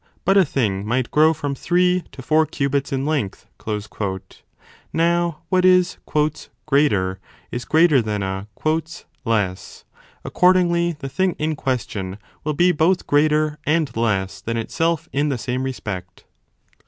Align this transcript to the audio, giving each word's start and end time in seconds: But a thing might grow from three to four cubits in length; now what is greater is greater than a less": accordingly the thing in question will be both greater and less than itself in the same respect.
But 0.25 0.35
a 0.35 0.43
thing 0.43 0.83
might 0.83 1.11
grow 1.11 1.31
from 1.31 1.53
three 1.53 2.01
to 2.11 2.23
four 2.23 2.47
cubits 2.47 2.91
in 2.91 3.05
length; 3.05 3.45
now 4.91 5.41
what 5.49 5.63
is 5.63 5.99
greater 6.65 7.19
is 7.51 7.65
greater 7.65 8.01
than 8.01 8.23
a 8.23 8.47
less": 9.25 9.85
accordingly 10.25 10.95
the 10.97 11.07
thing 11.07 11.33
in 11.37 11.55
question 11.55 12.17
will 12.43 12.53
be 12.55 12.71
both 12.71 13.05
greater 13.05 13.59
and 13.63 13.95
less 13.95 14.41
than 14.41 14.57
itself 14.57 15.07
in 15.13 15.29
the 15.29 15.37
same 15.37 15.61
respect. 15.61 16.23